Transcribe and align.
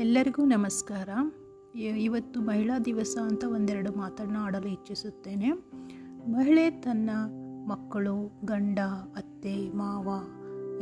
ಎಲ್ಲರಿಗೂ 0.00 0.44
ನಮಸ್ಕಾರ. 0.44 1.08
ಇವತ್ತು 1.78 2.40
ಮಹಿಳಾ 2.40 2.78
ದಿವಸ 2.78 3.16
ಅಂತ 3.22 3.44
ಒಂದೆರಡು 3.44 3.92
ಮಾತನ್ನು 3.92 4.38
ಆಡಲು 4.38 4.68
ಇಚ್ಛಿಸುತ್ತೇನೆ. 4.68 5.52
ಮಹಿಳೆ 6.32 6.70
ತನ್ನ 6.70 7.10
ಮಕ್ಕಳು, 7.66 8.40
ಗಂಡ, 8.44 8.78
ಅತ್ತೆ, 9.16 9.70
ಮಾವ 9.70 10.08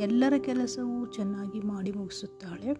ಎಲ್ಲರ 0.01 0.33
ಕೆಲಸವೂ 0.37 1.05
ಚೆನ್ನಾಗಿ 1.05 1.59
ಮಾಡಿ 1.59 1.91
ಮುಗಿಸುತ್ತಾಳೆ. 1.91 2.71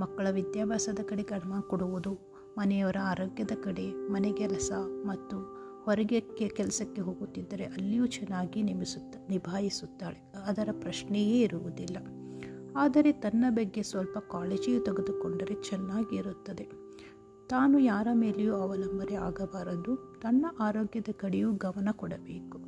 ಮಕ್ಕಳ 0.00 0.30
ವಿದ್ಯಾಭ್ಯಾಸದ 0.30 0.98
ಕಡೆ 1.02 1.22
ಗಮನ 1.22 1.60
ಕೊಡುವುದು, 1.60 2.18
ಮನೆಯವರ 2.58 2.96
ಆರೋಗ್ಯದ 3.02 3.50
ಕಡೆ 3.64 3.92
ಮನೆ 3.92 4.32
ಕೆಲಸ 4.32 4.72
ಮತ್ತು 5.06 5.36
ಹೊರಗೆ 5.84 6.20
ಕೆಲಸಕ್ಕೆ 6.48 7.00
ಹೋಗುತ್ತಿದ್ದರೆ 7.00 7.64
ಅಲ್ಲಿಯೂ 7.64 8.06
ಚೆನ್ನಾಗಿ 8.06 8.62
ನಿಮಿಸುತ್ತ 8.62 9.16
ನಿಭಾಯಿಸುತ್ತಾಳೆ. 9.28 10.32
ಅದರ 10.46 10.68
ಪ್ರಶ್ನೆಯೇ 10.72 11.40
ಇರುವುದಿಲ್ಲ. 11.40 11.96
ಆದರೆ 12.76 13.12
ತನ್ನ 13.12 13.44
ಬಗ್ಗೆ 13.50 13.82
ಸ್ವಲ್ಪ 13.82 14.18
ಕಾಳಜಿಯು 14.18 14.80
ತೆಗೆದುಕೊಂಡರೆ 14.80 15.54
ಚೆನ್ನಾಗಿರುತ್ತದೆ. 15.54 16.68
ತಾನು 17.48 17.78
ಯಾರ 17.78 18.08
ಮೇಲೆಯೂ 18.14 18.54
ಅವಲಂಬನೆ 18.54 19.14
ಆಗಬಾರದು. 19.14 20.18
ತನ್ನ 20.22 20.46
ಆರೋಗ್ಯದ 20.60 21.06
ಕಡೆಯೂ 21.16 21.52
ಗಮನ 21.52 21.88
ಕೊಡಬೇಕು. 21.92 22.58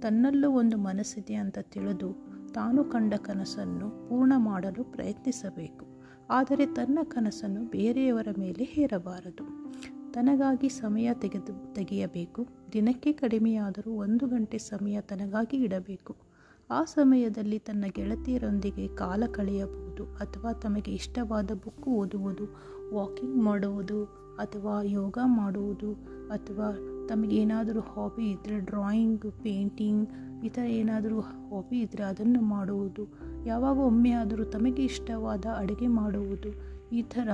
ತನ್ನಲ್ಲೂ 0.00 0.50
ಒಂದು 0.50 0.76
ಮನಸ್ಸಿದೆ 0.76 1.34
ಅಂತ 1.34 1.58
ತಿಳಿದು 1.58 2.32
ತಾನು 2.52 2.84
ಕಂಡ 2.84 3.14
ಕನಸನ್ನು 3.14 4.08
ಪೂರ್ಣ 4.08 4.32
ಮಾಡಲು 4.36 4.84
ಪ್ರಯತ್ನಿಸಬೇಕು. 4.84 5.86
ಆದರೆ 6.30 6.66
ತನ್ನ 6.66 6.98
ಕನಸನ್ನು 7.02 7.64
ಬೇರೆಯವರ 7.64 8.28
ಮೇಲೆ 8.38 8.64
ಹೇರಬಾರದು. 8.64 9.72
ತನಗಾಗಿ 10.12 10.68
ಸಮಯ 10.68 11.10
ತೆಗೆದು 11.14 11.74
ತೆಗೆಯಬೇಕು. 11.74 12.46
ದಿನಕ್ಕೆ 12.72 13.12
ಕಡಿಮೆಯಾದರೂ 13.12 13.92
ಒಂದು 13.92 14.26
ಗಂಟೆ 14.26 14.58
ಸಮಯ 14.58 15.00
ತನಗಾಗಿ 15.00 15.56
ಇಡಬೇಕು. 15.56 16.31
ಆ 16.70 16.84
ಸಮಯದಲ್ಲಿ 16.84 17.58
ತನ್ನ 17.58 17.84
ಗೆಳತಿಯರೊಂದಿಗೆ 17.88 18.88
ಕಾಲ 18.88 19.22
ಕಳೆಯಬಹುದು 19.26 20.04
ಅಥವಾ 20.04 20.52
ತಮಗೆ 20.52 20.90
ಇಷ್ಟವಾದ 20.90 21.50
ಬುಕ್ 21.54 21.88
ಓದುವುದು, 21.88 22.44
ವಾಕಿಂಗ್ 22.92 23.42
ಮಾಡುವುದು 23.42 24.04
ಅಥವಾ 24.38 24.82
ಯೋಗ 24.82 25.18
ಮಾಡುವುದು 25.24 25.92
ಅಥವಾ 26.28 26.68
ತಮಗೇನಾದರೂ 27.08 27.80
ಹಾಬಿ 27.80 28.30
ಇದ್ದರೆ 28.30 28.60
ಡ್ರಾಯಿಂಗ್, 28.60 29.32
ಪೇಂಟಿಂಗ್ 29.42 30.08
ಈ 30.44 30.48
ಥರ 30.48 30.62
ಏನಾದರೂ 30.62 31.20
ಹಾಬಿ 31.20 31.80
ಇದ್ದರೆ 31.80 32.04
ಅದನ್ನು 32.04 32.40
ಮಾಡುವುದು, 32.40 33.04
ಯಾವಾಗ 33.46 33.76
ಒಮ್ಮೆ 33.76 34.10
ಆದರೂ 34.10 34.44
ತಮಗೆ 34.44 34.84
ಇಷ್ಟವಾದ 34.84 35.46
ಅಡುಗೆ 35.56 35.86
ಮಾಡುವುದು 35.86 36.52
ಈ 36.92 37.02
ಥರ 37.02 37.28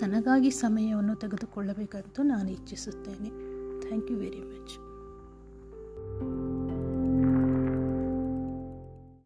ತನಗಾಗಿ 0.00 0.50
ಸಮಯವನ್ನು 0.50 1.14
ತೆಗೆದುಕೊಳ್ಳಬೇಕಂತ 1.14 2.20
ನಾನು 2.22 2.50
ಇಚ್ಛಿಸುತ್ತೇನೆ. 2.50 3.28
Thank 3.80 4.10
you 4.10 4.18
very 4.18 4.40
much. 4.40 4.89